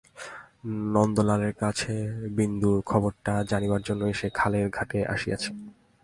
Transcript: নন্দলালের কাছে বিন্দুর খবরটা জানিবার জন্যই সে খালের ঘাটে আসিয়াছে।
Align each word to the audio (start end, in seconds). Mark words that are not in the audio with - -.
নন্দলালের 0.93 1.53
কাছে 1.53 1.93
বিন্দুর 2.35 2.77
খবরটা 2.85 3.33
জানিবার 3.43 3.81
জন্যই 3.81 4.13
সে 4.13 4.27
খালের 4.29 4.67
ঘাটে 4.69 4.99
আসিয়াছে। 5.05 5.49